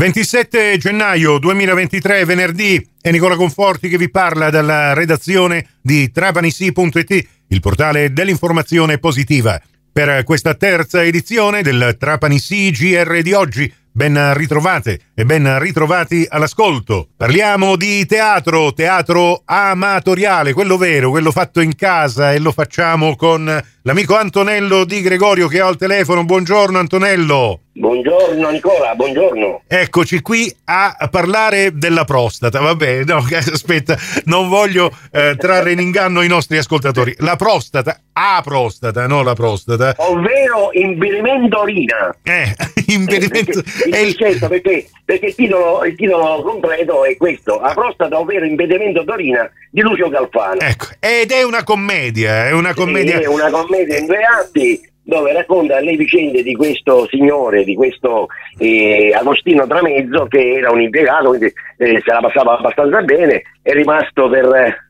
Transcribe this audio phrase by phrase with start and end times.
[0.00, 7.60] 27 gennaio 2023, venerdì, è Nicola Conforti che vi parla dalla redazione di trapanisi.it, il
[7.60, 9.60] portale dell'informazione positiva.
[9.92, 17.08] Per questa terza edizione del Trapani GR di oggi Ben ritrovate e ben ritrovati all'ascolto.
[17.16, 23.60] Parliamo di teatro, teatro amatoriale, quello vero, quello fatto in casa e lo facciamo con
[23.82, 26.24] l'amico Antonello Di Gregorio che ho al telefono.
[26.24, 27.60] Buongiorno Antonello.
[27.72, 29.62] Buongiorno Nicola, buongiorno.
[29.66, 32.60] Eccoci qui a parlare della prostata.
[32.60, 37.14] Vabbè, no, aspetta, non voglio eh, trarre in inganno i nostri ascoltatori.
[37.18, 39.94] La prostata, a prostata, no la prostata.
[39.96, 42.14] Ovvero impedimento urina.
[42.22, 42.54] Eh,
[42.92, 43.62] impedimento...
[43.90, 44.14] Eh, il...
[44.14, 49.50] certo, perché, perché il, titolo, il, titolo, completo è questo, La prostata ovvero impedimento d'orina
[49.68, 50.60] di Lucio Galfano.
[50.60, 53.16] Ecco, ed è una commedia, è una commedia...
[53.16, 57.74] Sì, è una commedia in due atti dove racconta le vicende di questo signore, di
[57.74, 58.28] questo
[58.58, 61.46] eh, Agostino Tramezzo, che era un impiegato, quindi
[61.78, 64.89] eh, se la passava abbastanza bene, è rimasto per,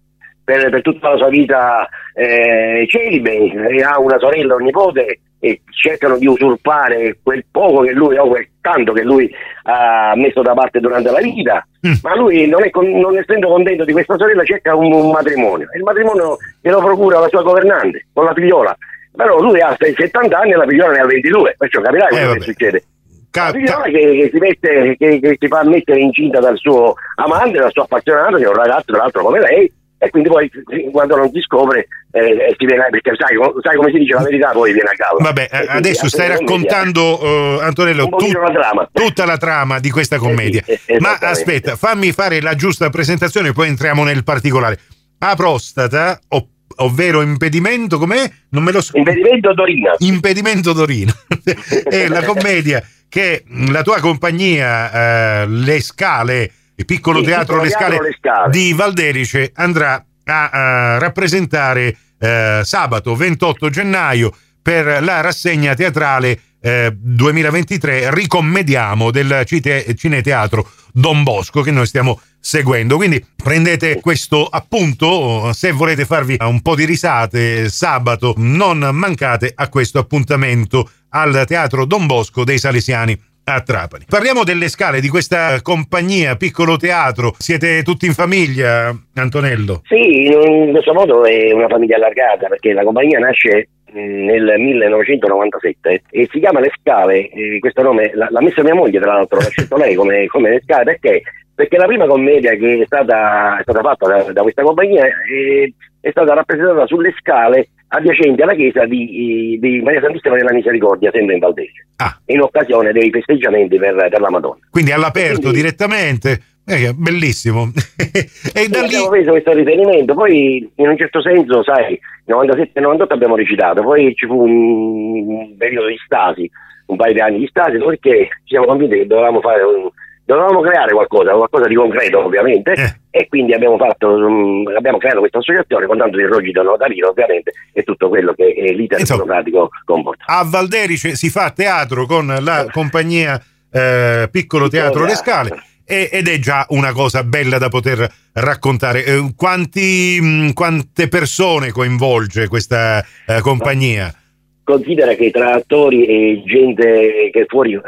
[0.51, 6.19] per, per tutta la sua vita eh, celibe, ha una sorella, un nipote, e cercano
[6.19, 9.31] di usurpare quel poco che lui o quel tanto che lui
[9.63, 11.93] ha messo da parte durante la vita, mm.
[12.03, 15.69] ma lui non, è, non, essendo contento di questa sorella cerca un, un matrimonio.
[15.73, 18.77] E il matrimonio glielo procura la sua governante con la figliola,
[19.17, 22.33] però lui ha 70 anni e la figliola ne ha 22, perciò capirai eh, quello
[22.35, 22.85] che succede.
[23.31, 27.71] Figliola che, che, si mette, che, che si fa mettere incinta dal suo amante, dal
[27.71, 30.51] suo appassionato, che è un ragazzo tra l'altro come lei, e quindi poi
[30.91, 34.51] quando non si scopre eh, si viene, perché sai, sai, come si dice la verità
[34.51, 39.79] poi viene a capo vabbè adesso stai raccontando uh, Antonello tu, la tutta la trama
[39.79, 40.63] di questa commedia.
[40.65, 44.79] eh sì, ma aspetta fammi fare la giusta presentazione poi entriamo nel particolare.
[45.19, 48.25] A prostata ov- ovvero impedimento com'è?
[48.51, 48.97] non me lo so.
[48.97, 51.13] Impedimento d'orina impedimento d'orina
[51.85, 57.69] è la commedia che la tua compagnia eh, Le Scale il piccolo sì, teatro, Le
[57.69, 65.21] Scale, Le Scale, di Valderice andrà a, a rappresentare eh, sabato 28 gennaio per la
[65.21, 72.97] rassegna teatrale eh, 2023 Ricommediamo del Cite, Cineteatro Don Bosco che noi stiamo seguendo.
[72.97, 79.69] Quindi prendete questo appunto se volete farvi un po' di risate sabato, non mancate a
[79.69, 84.05] questo appuntamento al Teatro Don Bosco dei Salesiani a Trapani.
[84.09, 87.35] Parliamo delle scale di questa compagnia, piccolo teatro.
[87.39, 89.83] Siete tutti in famiglia, Antonello?
[89.85, 96.29] Sì, in questo modo è una famiglia allargata perché la compagnia nasce nel 1997 e
[96.31, 99.77] si chiama Le Scale, questo nome l'ha, l'ha messo mia moglie tra l'altro, l'ha scelto
[99.77, 101.23] lei come, come Le Scale perché
[101.61, 105.71] perché la prima commedia che è stata, è stata fatta da, da, questa compagnia è,
[106.01, 111.35] è, stata rappresentata sulle scale adiacenti alla chiesa di, di Maria Santissima della Misericordia, sempre
[111.35, 112.19] in Valdese, ah.
[112.27, 114.61] in occasione dei festeggiamenti per, per la Madonna.
[114.71, 117.73] Quindi all'aperto Quindi, direttamente, eh, bellissimo.
[117.99, 118.87] e da lì...
[118.87, 124.27] Abbiamo preso questo riferimento, poi in un certo senso, sai, 97-98 abbiamo recitato, poi ci
[124.27, 126.49] fu un, un periodo di stasi,
[126.87, 129.91] un paio di anni di stasi, perché ci siamo convinti che dovevamo fare un
[130.35, 133.01] dovevamo creare qualcosa, qualcosa di concreto ovviamente, eh.
[133.11, 137.53] e quindi abbiamo, fatto, um, abbiamo creato questa associazione con tanto di Rogito Notarino ovviamente
[137.73, 140.25] e tutto quello che è l'iter democratico comporta.
[140.27, 143.41] A Valderice si fa teatro con la compagnia
[143.73, 149.05] eh, Piccolo Teatro Le Scale ed è già una cosa bella da poter raccontare.
[149.05, 154.15] Eh, quanti, mh, quante persone coinvolge questa eh, compagnia?
[154.63, 157.81] Considera che tra attori e gente che fuori eh,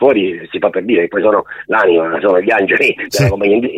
[0.00, 3.28] fuori si fa per dire che poi sono l'anima, sono gli angeli sì.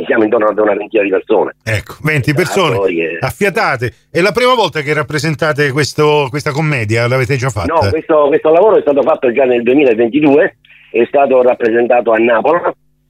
[0.06, 1.56] siamo intorno ad una ventina di persone.
[1.64, 3.18] Ecco, 20 persone e...
[3.18, 3.92] affiatate.
[4.08, 7.08] È la prima volta che rappresentate questo, questa commedia?
[7.08, 7.74] L'avete già fatta?
[7.74, 10.56] No, questo, questo lavoro è stato fatto già nel 2022,
[10.92, 12.60] è stato rappresentato a Napoli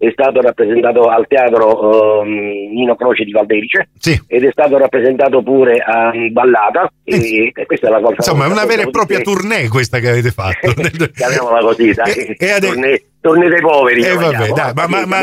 [0.03, 4.21] è stato rappresentato al teatro um, Nino Croce di Valderice sì.
[4.27, 8.49] ed è stato rappresentato pure a Ballata e, e questa è la cosa insomma è
[8.49, 9.23] una vera e propria che...
[9.23, 10.73] tournée questa che avete fatto.
[11.15, 12.13] Chiamiamola così dai.
[12.15, 12.67] E, e ade...
[12.67, 15.19] tournée, tournée dei poveri eh, vabbè, dai, ma, ma, ma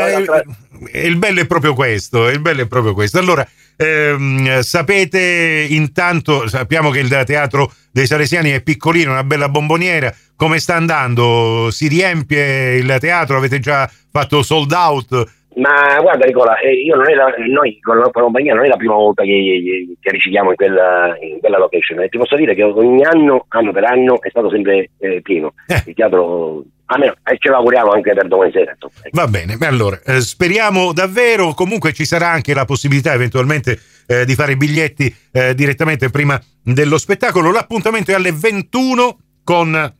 [0.92, 3.18] il bello è proprio questo il bello è proprio questo.
[3.18, 3.46] Allora
[3.76, 10.58] ehm, sapete intanto sappiamo che il teatro dei Salesiani è piccolino una bella bomboniera come
[10.58, 11.68] sta andando?
[11.70, 13.36] Si riempie il teatro?
[13.36, 15.30] Avete già fatto sold out?
[15.56, 18.68] Ma guarda Nicola, eh, io non è la, noi con la nostra compagnia non è
[18.68, 22.54] la prima volta che, che recitiamo in quella, in quella, location e ti posso dire
[22.54, 25.54] che ogni anno, anno per anno, è stato sempre eh, pieno.
[25.66, 25.82] Eh.
[25.86, 28.76] Il teatro, almeno e ce l'auguriamo anche per domani sera.
[29.10, 33.76] Va bene, allora eh, speriamo davvero, comunque ci sarà anche la possibilità eventualmente
[34.06, 37.50] eh, di fare i biglietti eh, direttamente prima dello spettacolo.
[37.50, 39.94] L'appuntamento è alle 21 con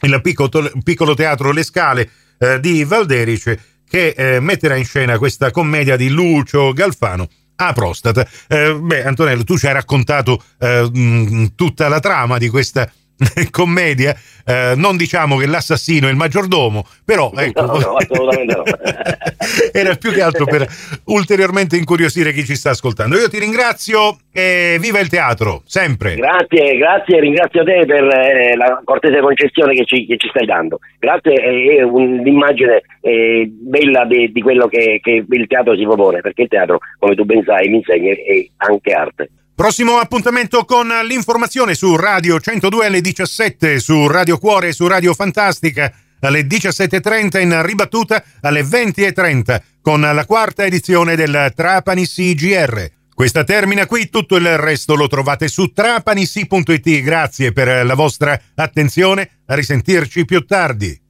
[0.00, 0.50] il piccolo,
[0.82, 6.08] piccolo teatro Le Scale eh, di Valderice che eh, metterà in scena questa commedia di
[6.08, 8.26] Lucio Galfano a prostata.
[8.46, 12.90] Eh, beh, Antonello, tu ci hai raccontato eh, mh, tutta la trama di questa
[13.50, 14.14] commedia,
[14.46, 17.96] eh, non diciamo che l'assassino è il maggiordomo, però ecco, no, no,
[18.44, 18.62] no.
[19.72, 20.66] era più che altro per
[21.06, 23.18] ulteriormente incuriosire chi ci sta ascoltando.
[23.18, 26.14] Io ti ringrazio e viva il teatro, sempre.
[26.14, 30.78] Grazie, grazie, ringrazio te per eh, la cortese concessione che ci, che ci, stai dando.
[30.98, 36.42] Grazie, è un'immagine eh, bella di, di quello che, che il teatro si propone, perché
[36.42, 39.30] il teatro, come tu ben sai, mi insegna, è anche arte.
[39.58, 45.14] Prossimo appuntamento con l'informazione su Radio 102 alle 17, su Radio Cuore e su Radio
[45.14, 52.88] Fantastica alle 17.30 in ribattuta alle 20.30 con la quarta edizione del Trapani CGR.
[53.12, 57.02] Questa termina qui, tutto il resto lo trovate su trapanissi.it.
[57.02, 61.07] Grazie per la vostra attenzione, a risentirci più tardi.